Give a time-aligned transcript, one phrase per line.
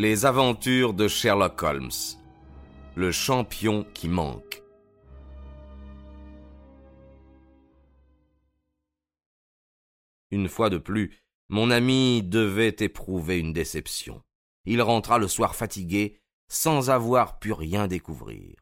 [0.00, 1.90] Les aventures de Sherlock Holmes.
[2.94, 4.62] Le champion qui manque.
[10.30, 11.18] Une fois de plus,
[11.48, 14.22] mon ami devait éprouver une déception.
[14.66, 18.54] Il rentra le soir fatigué, sans avoir pu rien découvrir.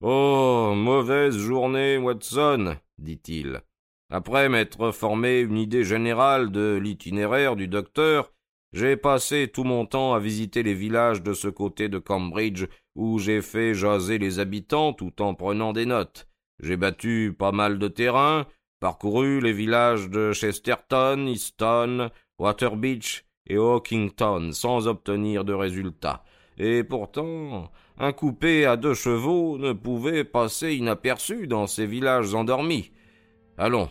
[0.00, 0.72] Oh.
[0.74, 3.62] Mauvaise journée, Watson, dit-il.
[4.10, 8.32] Après m'être formé une idée générale de l'itinéraire du docteur,
[8.72, 13.18] j'ai passé tout mon temps à visiter les villages de ce côté de Cambridge où
[13.18, 16.28] j'ai fait jaser les habitants tout en prenant des notes.
[16.60, 18.46] J'ai battu pas mal de terrain,
[18.80, 26.24] parcouru les villages de Chesterton, Easton, Waterbeach et Hawkington sans obtenir de résultat.
[26.58, 32.90] Et pourtant, un coupé à deux chevaux ne pouvait passer inaperçu dans ces villages endormis.
[33.58, 33.90] Allons,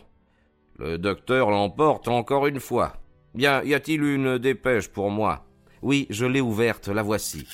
[0.77, 2.93] le docteur l'emporte encore une fois.
[3.35, 5.45] Bien, y a-t-il une dépêche pour moi
[5.81, 7.45] Oui, je l'ai ouverte, la voici.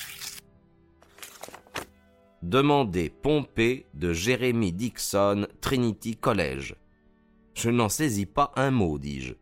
[2.40, 6.76] Demandez Pompée de Jérémy Dixon, Trinity College.
[7.54, 9.34] Je n'en saisis pas un mot, dis-je.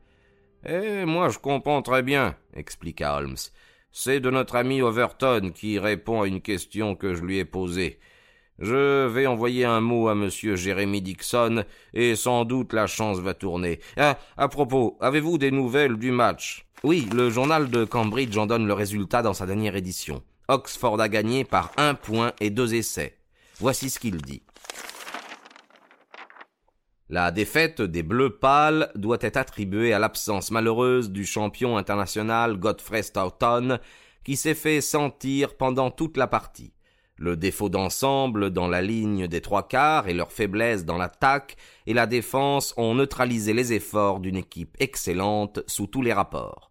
[0.64, 3.36] Eh, moi je comprends très bien, expliqua Holmes.
[3.92, 7.98] C'est de notre ami Overton qui répond à une question que je lui ai posée.
[8.60, 13.32] Je vais envoyer un mot à monsieur Jérémy Dixon, et sans doute la chance va
[13.32, 13.80] tourner.
[13.96, 16.66] Ah, à propos, avez-vous des nouvelles du match?
[16.84, 20.22] Oui, le journal de Cambridge en donne le résultat dans sa dernière édition.
[20.48, 23.16] Oxford a gagné par un point et deux essais.
[23.60, 24.42] Voici ce qu'il dit.
[27.08, 33.02] La défaite des Bleus pâles doit être attribuée à l'absence malheureuse du champion international Godfrey
[33.02, 33.78] Stoughton,
[34.22, 36.72] qui s'est fait sentir pendant toute la partie.
[37.20, 41.92] Le défaut d'ensemble dans la ligne des trois quarts et leur faiblesse dans l'attaque et
[41.92, 46.70] la défense ont neutralisé les efforts d'une équipe excellente sous tous les rapports.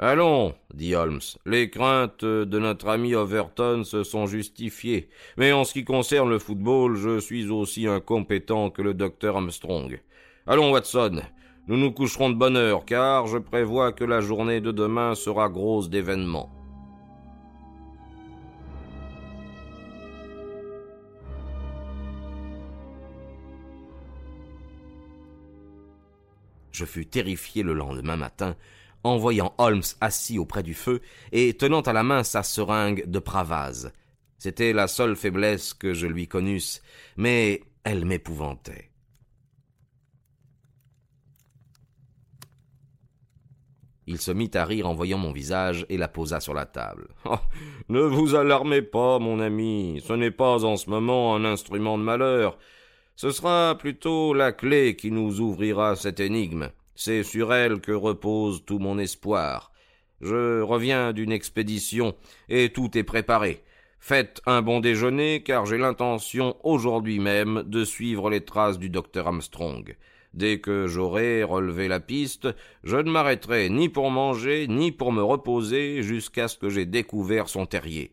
[0.00, 5.74] Allons, dit Holmes, les craintes de notre ami Overton se sont justifiées, mais en ce
[5.74, 10.02] qui concerne le football, je suis aussi incompétent que le docteur Armstrong.
[10.48, 11.20] Allons, Watson,
[11.68, 15.48] nous nous coucherons de bonne heure, car je prévois que la journée de demain sera
[15.48, 16.50] grosse d'événements.
[26.72, 28.56] Je fus terrifié le lendemain matin
[29.04, 31.00] en voyant Holmes assis auprès du feu
[31.32, 33.92] et tenant à la main sa seringue de pravase.
[34.38, 36.82] C'était la seule faiblesse que je lui connusse,
[37.16, 38.90] mais elle m'épouvantait.
[44.08, 47.08] Il se mit à rire en voyant mon visage et la posa sur la table.
[47.24, 47.36] Oh,
[47.88, 52.02] ne vous alarmez pas, mon ami, ce n'est pas en ce moment un instrument de
[52.02, 52.58] malheur.
[53.16, 56.70] Ce sera plutôt la clé qui nous ouvrira cette énigme.
[56.94, 59.72] C'est sur elle que repose tout mon espoir.
[60.20, 62.14] Je reviens d'une expédition,
[62.48, 63.64] et tout est préparé.
[63.98, 69.28] Faites un bon déjeuner, car j'ai l'intention aujourd'hui même de suivre les traces du docteur
[69.28, 69.96] Armstrong.
[70.34, 72.48] Dès que j'aurai relevé la piste,
[72.84, 77.48] je ne m'arrêterai ni pour manger, ni pour me reposer jusqu'à ce que j'aie découvert
[77.48, 78.12] son terrier.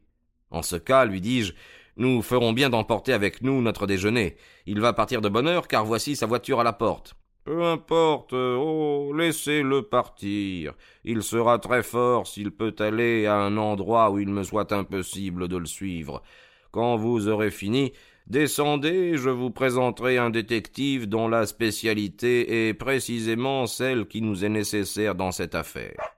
[0.51, 1.53] En ce cas, lui dis-je,
[1.99, 4.37] nous ferons bien d'emporter avec nous notre déjeuner.
[4.65, 7.13] Il va partir de bonne heure, car voici sa voiture à la porte.
[7.43, 10.75] Peu importe, oh, laissez-le partir.
[11.03, 15.49] Il sera très fort s'il peut aller à un endroit où il me soit impossible
[15.49, 16.23] de le suivre.
[16.71, 17.91] Quand vous aurez fini,
[18.27, 24.49] descendez, je vous présenterai un détective dont la spécialité est précisément celle qui nous est
[24.49, 26.15] nécessaire dans cette affaire.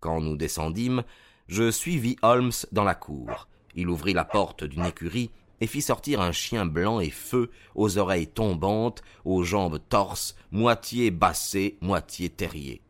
[0.00, 1.02] Quand nous descendîmes,
[1.48, 3.48] je suivis Holmes dans la cour.
[3.74, 5.30] Il ouvrit la porte d'une écurie
[5.60, 11.10] et fit sortir un chien blanc et feu, aux oreilles tombantes, aux jambes torses, moitié
[11.10, 12.82] bassé, moitié terrier.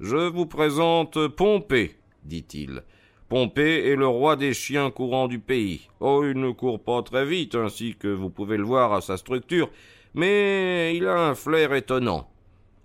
[0.00, 2.82] Je vous présente Pompée, dit-il.
[3.28, 5.88] Pompée est le roi des chiens courants du pays.
[6.00, 9.16] Oh, il ne court pas très vite, ainsi que vous pouvez le voir à sa
[9.16, 9.70] structure,
[10.14, 12.28] mais il a un flair étonnant.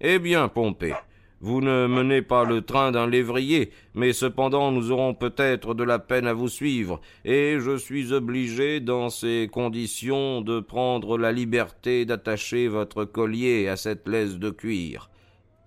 [0.02, 0.94] Eh bien, Pompée,
[1.42, 6.00] vous ne menez pas le train d'un lévrier, mais cependant nous aurons peut-être de la
[6.00, 12.06] peine à vous suivre, et je suis obligé, dans ces conditions, de prendre la liberté
[12.06, 15.10] d'attacher votre collier à cette laisse de cuir.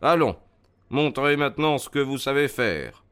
[0.00, 0.36] Allons,
[0.90, 3.04] montrez maintenant ce que vous savez faire.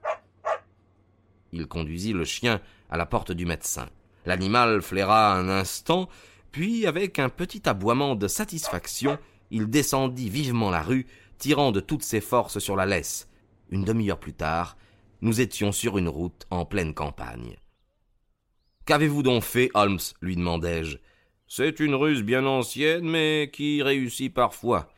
[1.53, 2.61] Il conduisit le chien
[2.91, 3.87] à la porte du médecin.
[4.25, 6.09] L'animal flaira un instant,
[6.57, 9.19] puis, avec un petit aboiement de satisfaction,
[9.51, 11.07] il descendit vivement la rue,
[11.39, 13.29] tirant de toutes ses forces sur la laisse.
[13.71, 14.77] Une demi-heure plus tard,
[15.21, 17.57] nous étions sur une route en pleine campagne.
[18.85, 19.99] Qu'avez-vous donc fait, Holmes?
[20.21, 20.99] lui demandai-je.
[21.49, 24.89] C'est une ruse bien ancienne, mais qui réussit parfois.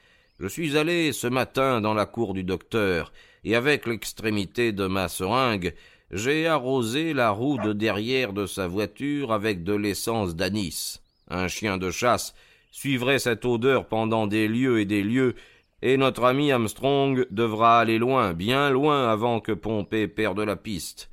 [0.40, 3.12] Je suis allé ce matin dans la cour du docteur,
[3.44, 5.74] et avec l'extrémité de ma seringue,
[6.10, 11.00] j'ai arrosé la roue de derrière de sa voiture avec de l'essence d'anis.
[11.28, 12.34] Un chien de chasse
[12.70, 15.34] suivrait cette odeur pendant des lieues et des lieues,
[15.82, 21.10] et notre ami Armstrong devra aller loin, bien loin, avant que Pompée perde la piste.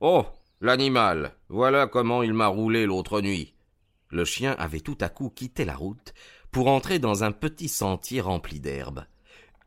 [0.00, 0.26] Oh.
[0.62, 1.34] L'animal.
[1.50, 3.52] Voilà comment il m'a roulé l'autre nuit.
[4.08, 6.14] Le chien avait tout à coup quitté la route
[6.50, 9.04] pour entrer dans un petit sentier rempli d'herbe.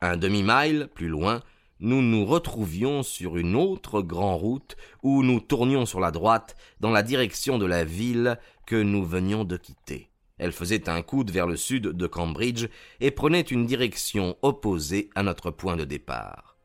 [0.01, 1.43] Un demi-mile plus loin,
[1.79, 6.89] nous nous retrouvions sur une autre grande route où nous tournions sur la droite dans
[6.89, 10.08] la direction de la ville que nous venions de quitter.
[10.39, 12.67] Elle faisait un coude vers le sud de Cambridge
[13.01, 16.57] et prenait une direction opposée à notre point de départ.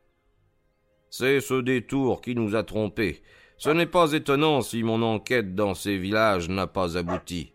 [1.09, 3.21] C'est ce détour qui nous a trompés.
[3.57, 7.53] Ce n'est pas étonnant si mon enquête dans ces villages n'a pas abouti.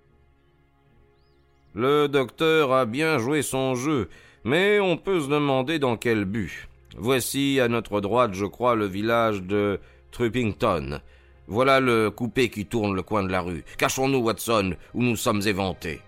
[1.75, 4.08] Le docteur a bien joué son jeu,
[4.44, 6.69] mais on peut se demander dans quel but.
[6.96, 9.78] Voici à notre droite, je crois, le village de
[10.11, 11.00] Truppington.
[11.46, 13.64] Voilà le coupé qui tourne le coin de la rue.
[13.78, 16.00] Cachons-nous, Watson, où nous sommes éventés.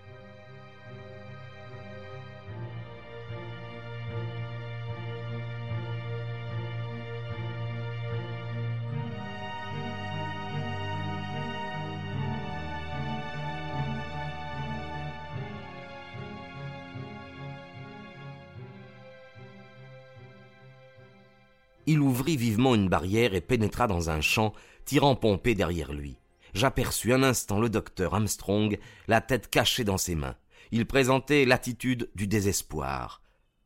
[21.92, 24.54] Il ouvrit vivement une barrière et pénétra dans un champ,
[24.86, 26.16] tirant Pompée derrière lui.
[26.54, 28.78] J'aperçus un instant le docteur Armstrong,
[29.08, 30.36] la tête cachée dans ses mains.
[30.70, 33.20] Il présentait l'attitude du désespoir.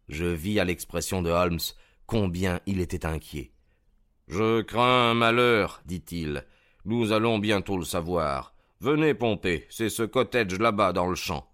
[0.09, 1.61] Je vis à l'expression de Holmes
[2.09, 3.53] combien il était inquiet.
[4.27, 6.45] Je crains un malheur, dit-il.
[6.85, 8.55] Nous allons bientôt le savoir.
[8.81, 11.49] Venez, Pompée, c'est ce cottage là-bas dans le champ.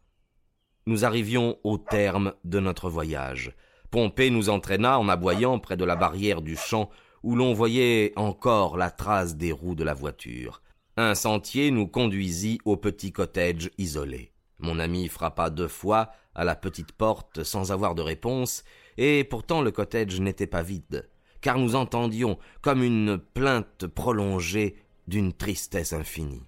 [0.86, 3.54] Nous arrivions au terme de notre voyage.
[3.92, 6.88] Pompée nous entraîna en aboyant près de la barrière du champ
[7.22, 10.62] où l'on voyait encore la trace des roues de la voiture.
[10.96, 14.32] Un sentier nous conduisit au petit cottage isolé.
[14.60, 18.64] Mon ami frappa deux fois à la petite porte sans avoir de réponse,
[18.96, 21.10] et pourtant le cottage n'était pas vide,
[21.42, 26.46] car nous entendions comme une plainte prolongée d'une tristesse infinie.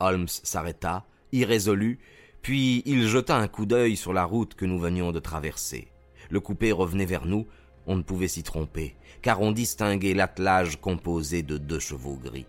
[0.00, 2.00] Holmes s'arrêta, irrésolu,
[2.42, 5.92] puis il jeta un coup d'œil sur la route que nous venions de traverser.
[6.30, 7.46] Le coupé revenait vers nous,
[7.86, 12.46] on ne pouvait s'y tromper, car on distinguait l'attelage composé de deux chevaux gris.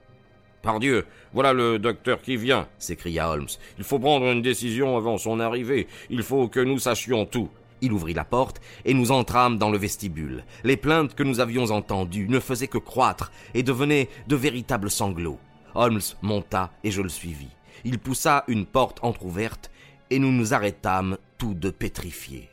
[0.61, 3.47] Pardieu, voilà le docteur qui vient, s'écria Holmes.
[3.79, 5.87] Il faut prendre une décision avant son arrivée.
[6.11, 7.49] Il faut que nous sachions tout.
[7.81, 10.45] Il ouvrit la porte et nous entrâmes dans le vestibule.
[10.63, 15.39] Les plaintes que nous avions entendues ne faisaient que croître et devenaient de véritables sanglots.
[15.73, 17.49] Holmes monta et je le suivis.
[17.83, 19.71] Il poussa une porte entr'ouverte
[20.11, 22.50] et nous nous arrêtâmes tous deux pétrifiés.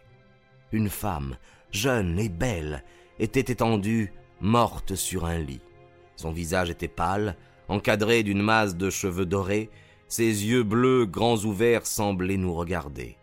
[0.72, 1.36] Une femme,
[1.70, 2.84] jeune et belle,
[3.18, 5.60] était étendue, morte sur un lit.
[6.16, 7.36] Son visage était pâle,
[7.68, 9.70] encadré d'une masse de cheveux dorés,
[10.08, 13.16] ses yeux bleus grands ouverts semblaient nous regarder.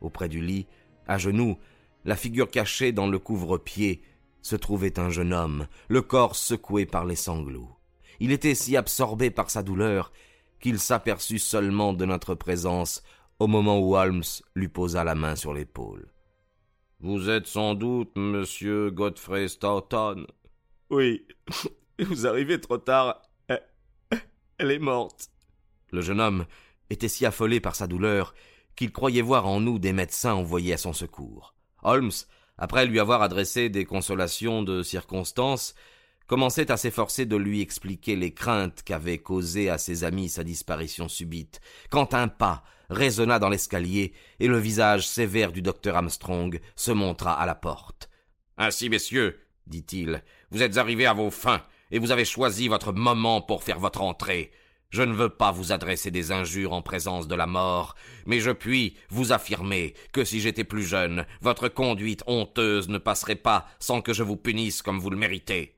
[0.00, 0.66] Auprès du lit,
[1.06, 1.58] à genoux,
[2.04, 4.02] la figure cachée dans le couvre-pied,
[4.42, 7.76] se trouvait un jeune homme, le corps secoué par les sanglots.
[8.20, 10.12] Il était si absorbé par sa douleur
[10.60, 13.02] qu'il s'aperçut seulement de notre présence
[13.38, 14.22] au moment où Holmes
[14.54, 16.08] lui posa la main sur l'épaule.
[17.02, 20.26] Vous êtes sans doute monsieur Godfrey Stoughton.
[20.90, 21.26] Oui.
[21.98, 23.22] Vous arrivez trop tard.
[24.58, 25.30] Elle est morte.
[25.92, 26.44] Le jeune homme
[26.90, 28.34] était si affolé par sa douleur
[28.76, 31.54] qu'il croyait voir en nous des médecins envoyés à son secours.
[31.82, 32.10] Holmes,
[32.58, 35.74] après lui avoir adressé des consolations de circonstance,
[36.26, 41.08] commençait à s'efforcer de lui expliquer les craintes qu'avait causées à ses amis sa disparition
[41.08, 46.90] subite, quand un pas résonna dans l'escalier, et le visage sévère du docteur Armstrong se
[46.90, 48.10] montra à la porte.
[48.58, 53.40] Ainsi, messieurs, dit-il, vous êtes arrivés à vos fins, et vous avez choisi votre moment
[53.40, 54.50] pour faire votre entrée.
[54.90, 57.94] Je ne veux pas vous adresser des injures en présence de la mort,
[58.26, 63.36] mais je puis vous affirmer que si j'étais plus jeune, votre conduite honteuse ne passerait
[63.36, 65.76] pas sans que je vous punisse comme vous le méritez.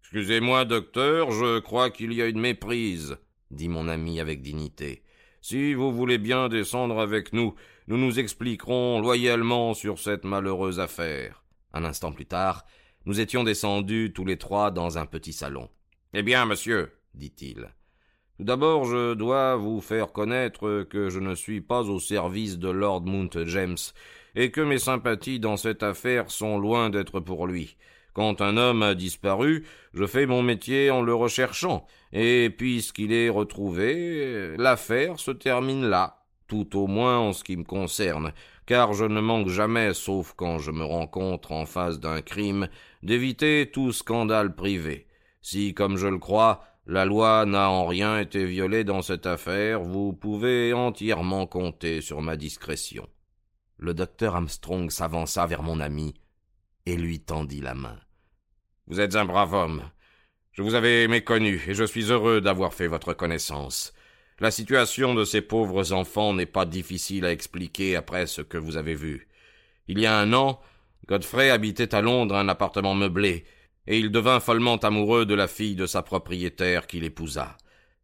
[0.00, 3.18] Excusez-moi, docteur, je crois qu'il y a une méprise,
[3.50, 5.04] dit mon ami avec dignité.
[5.42, 7.54] Si vous voulez bien descendre avec nous,
[7.88, 11.42] nous nous expliquerons loyalement sur cette malheureuse affaire.
[11.72, 12.64] Un instant plus tard,
[13.06, 15.68] nous étions descendus tous les trois dans un petit salon.
[16.12, 17.72] Eh bien, monsieur, dit-il.
[18.36, 22.68] Tout d'abord, je dois vous faire connaître que je ne suis pas au service de
[22.68, 23.76] Lord Mount James,
[24.34, 27.76] et que mes sympathies dans cette affaire sont loin d'être pour lui.
[28.12, 29.64] Quand un homme a disparu,
[29.94, 36.24] je fais mon métier en le recherchant, et puisqu'il est retrouvé, l'affaire se termine là,
[36.48, 38.32] tout au moins en ce qui me concerne,
[38.66, 42.68] car je ne manque jamais, sauf quand je me rencontre en face d'un crime,
[43.02, 45.06] d'éviter tout scandale privé.
[45.40, 49.80] Si, comme je le crois, La loi n'a en rien été violée dans cette affaire,
[49.80, 53.06] vous pouvez entièrement compter sur ma discrétion.
[53.76, 56.14] Le docteur Armstrong s'avança vers mon ami
[56.86, 57.98] et lui tendit la main.
[58.86, 59.82] Vous êtes un brave homme.
[60.52, 63.92] Je vous avais méconnu et je suis heureux d'avoir fait votre connaissance.
[64.40, 68.76] La situation de ces pauvres enfants n'est pas difficile à expliquer après ce que vous
[68.76, 69.28] avez vu.
[69.86, 70.60] Il y a un an,
[71.06, 73.44] Godfrey habitait à Londres un appartement meublé,
[73.86, 77.58] et il devint follement amoureux de la fille de sa propriétaire qu'il épousa.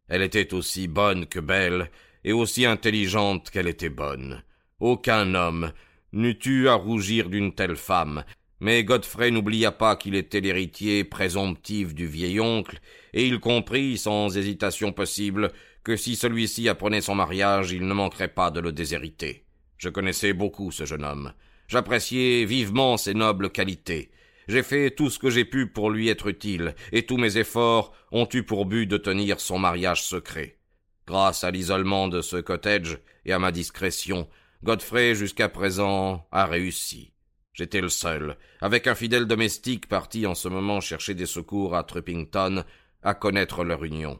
[0.09, 1.89] Elle était aussi bonne que belle,
[2.23, 4.43] et aussi intelligente qu'elle était bonne.
[4.79, 5.71] Aucun homme
[6.11, 8.23] n'eût eu à rougir d'une telle femme,
[8.59, 12.79] mais Godfrey n'oublia pas qu'il était l'héritier présomptif du vieil oncle,
[13.13, 15.51] et il comprit, sans hésitation possible,
[15.83, 19.45] que si celui-ci apprenait son mariage, il ne manquerait pas de le déshériter.
[19.77, 21.33] Je connaissais beaucoup ce jeune homme.
[21.67, 24.09] J'appréciais vivement ses nobles qualités.
[24.47, 27.93] J'ai fait tout ce que j'ai pu pour lui être utile, et tous mes efforts
[28.11, 30.57] ont eu pour but de tenir son mariage secret.
[31.05, 34.27] Grâce à l'isolement de ce cottage et à ma discrétion,
[34.63, 37.11] Godfrey jusqu'à présent a réussi.
[37.57, 41.83] J'étais le seul, avec un fidèle domestique parti en ce moment chercher des secours à
[41.83, 42.63] Truppington,
[43.01, 44.19] à connaître leur union.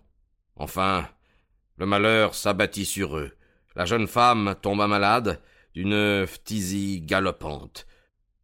[0.56, 1.08] Enfin,
[1.78, 3.34] le malheur s'abattit sur eux.
[3.76, 5.40] La jeune femme tomba malade
[5.76, 7.86] d'une phtisie galopante.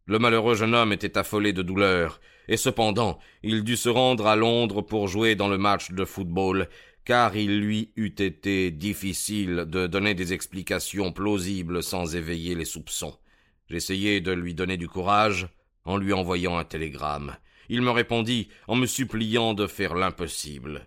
[0.06, 4.36] Le malheureux jeune homme était affolé de douleur, et cependant il dut se rendre à
[4.36, 6.68] Londres pour jouer dans le match de football,
[7.04, 13.18] car il lui eût été difficile de donner des explications plausibles sans éveiller les soupçons.
[13.68, 15.48] J'essayai de lui donner du courage
[15.84, 17.36] en lui envoyant un télégramme.
[17.68, 20.86] Il me répondit en me suppliant de faire l'impossible.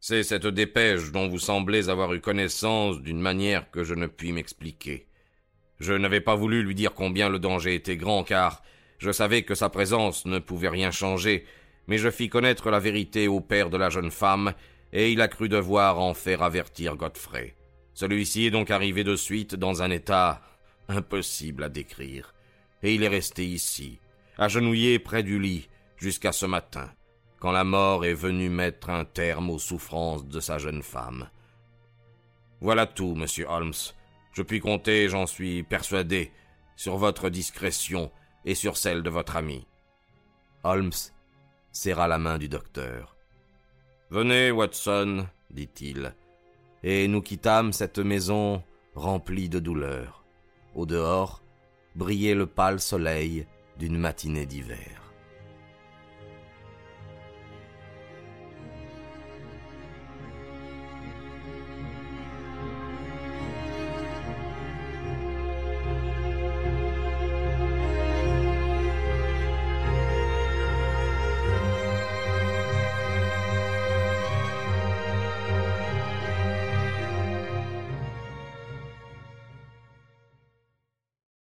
[0.00, 4.32] C'est cette dépêche dont vous semblez avoir eu connaissance d'une manière que je ne puis
[4.32, 5.06] m'expliquer.
[5.80, 8.62] Je n'avais pas voulu lui dire combien le danger était grand, car
[8.98, 11.44] je savais que sa présence ne pouvait rien changer,
[11.86, 14.54] mais je fis connaître la vérité au père de la jeune femme,
[14.92, 17.54] et il a cru devoir en faire avertir Godfrey.
[17.94, 20.40] Celui-ci est donc arrivé de suite dans un état
[20.88, 22.34] impossible à décrire,
[22.82, 24.00] et il est resté ici,
[24.36, 26.90] agenouillé près du lit, jusqu'à ce matin,
[27.40, 31.28] quand la mort est venue mettre un terme aux souffrances de sa jeune femme.
[32.60, 33.74] Voilà tout, monsieur Holmes.
[34.32, 36.32] Je puis compter, j'en suis persuadé,
[36.76, 38.10] sur votre discrétion
[38.44, 39.66] et sur celle de votre ami.
[40.64, 40.92] Holmes
[41.72, 43.16] serra la main du docteur.
[44.10, 46.14] Venez, Watson, dit-il,
[46.82, 48.62] et nous quittâmes cette maison
[48.94, 50.17] remplie de douleur.
[50.78, 51.42] Au dehors
[51.96, 53.48] brillait le pâle soleil
[53.80, 55.07] d'une matinée d'hiver.